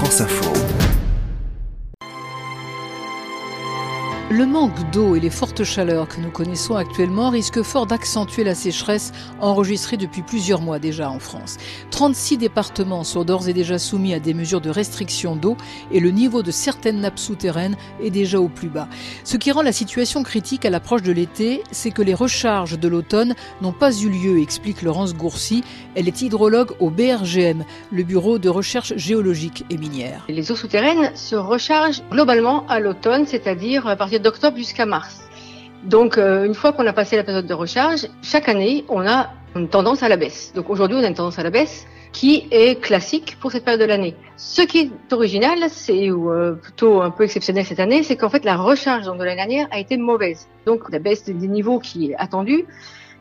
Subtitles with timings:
[0.00, 0.89] France Info.
[4.32, 8.54] Le manque d'eau et les fortes chaleurs que nous connaissons actuellement risquent fort d'accentuer la
[8.54, 9.10] sécheresse
[9.40, 11.56] enregistrée depuis plusieurs mois déjà en France.
[11.90, 15.56] 36 départements sont d'ores et déjà soumis à des mesures de restriction d'eau
[15.90, 18.86] et le niveau de certaines nappes souterraines est déjà au plus bas.
[19.24, 22.86] Ce qui rend la situation critique à l'approche de l'été, c'est que les recharges de
[22.86, 25.64] l'automne n'ont pas eu lieu, explique Laurence Gourcy.
[25.96, 30.24] Elle est hydrologue au BRGM, le Bureau de recherche géologique et minière.
[30.28, 35.20] Les eaux souterraines se rechargent globalement à l'automne, c'est-à-dire à partir d'octobre jusqu'à mars.
[35.84, 39.30] Donc, euh, une fois qu'on a passé la période de recharge, chaque année, on a
[39.56, 40.52] une tendance à la baisse.
[40.54, 43.80] Donc aujourd'hui, on a une tendance à la baisse qui est classique pour cette période
[43.80, 44.16] de l'année.
[44.36, 48.28] Ce qui est original, c'est ou euh, plutôt un peu exceptionnel cette année, c'est qu'en
[48.28, 50.48] fait la recharge de l'année dernière a été mauvaise.
[50.66, 52.66] Donc la baisse des niveaux qui est attendue,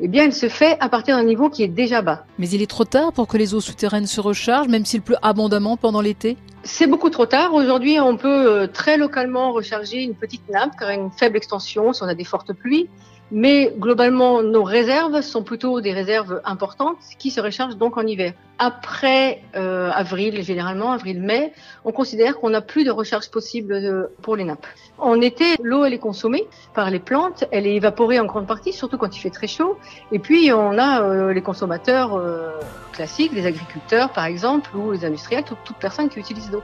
[0.00, 2.24] eh bien, elle se fait à partir d'un niveau qui est déjà bas.
[2.38, 5.16] Mais il est trop tard pour que les eaux souterraines se rechargent, même s'il pleut
[5.22, 6.36] abondamment pendant l'été?
[6.64, 7.54] C'est beaucoup trop tard.
[7.54, 12.02] Aujourd'hui, on peut euh, très localement recharger une petite nappe car une faible extension si
[12.02, 12.88] on a des fortes pluies.
[13.36, 18.32] Mais globalement, nos réserves sont plutôt des réserves importantes qui se rechargent donc en hiver.
[18.60, 21.52] Après euh, avril, généralement avril-mai,
[21.84, 24.68] on considère qu'on n'a plus de recharge possible euh, pour les nappes.
[24.98, 28.72] En été, l'eau elle est consommée par les plantes, elle est évaporée en grande partie,
[28.72, 29.78] surtout quand il fait très chaud.
[30.12, 32.22] Et puis on a euh, les consommateurs
[32.92, 36.62] classiques, les agriculteurs par exemple, ou les industriels, toute, toute personne qui utilise l'eau.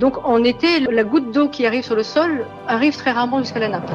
[0.00, 3.58] Donc en été, la goutte d'eau qui arrive sur le sol arrive très rarement jusqu'à
[3.58, 3.90] la nappe.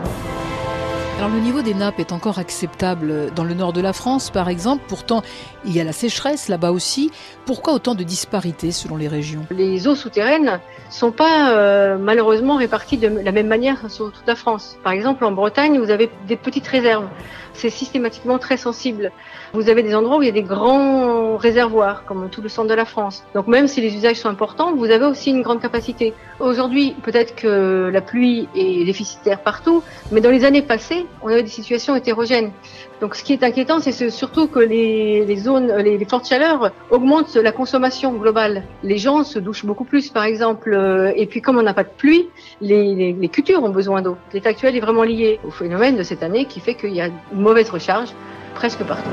[1.22, 4.50] Alors le niveau des nappes est encore acceptable dans le nord de la France, par
[4.50, 4.82] exemple.
[4.88, 5.22] Pourtant,
[5.66, 7.12] il y a la sécheresse là-bas aussi.
[7.46, 9.46] Pourquoi autant de disparités selon les régions?
[9.52, 14.34] Les eaux souterraines sont pas euh, malheureusement réparties de la même manière sur toute la
[14.34, 14.80] France.
[14.84, 17.06] Par exemple, en Bretagne, vous avez des petites réserves
[17.54, 19.12] c'est systématiquement très sensible.
[19.54, 22.70] Vous avez des endroits où il y a des grands réservoirs, comme tout le centre
[22.70, 23.24] de la France.
[23.34, 26.14] Donc même si les usages sont importants, vous avez aussi une grande capacité.
[26.40, 31.44] Aujourd'hui, peut-être que la pluie est déficitaire partout, mais dans les années passées, on avait
[31.44, 32.52] des situations hétérogènes.
[33.00, 37.52] Donc ce qui est inquiétant, c'est surtout que les, zones, les, fortes chaleurs augmentent la
[37.52, 38.64] consommation globale.
[38.84, 40.74] Les gens se douchent beaucoup plus, par exemple.
[40.74, 42.30] Euh, et puis comme on n'a pas de pluie,
[42.62, 44.18] les, les cultures ont besoin d'eau.
[44.34, 47.08] L'état actuel est vraiment lié au phénomène de cette année qui fait qu'il y a
[47.08, 48.10] une mauvaise recharge
[48.54, 49.10] presque partout.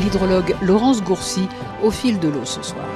[0.00, 1.48] L'hydrologue Laurence Gourcy
[1.82, 2.86] au fil de l'eau ce soir.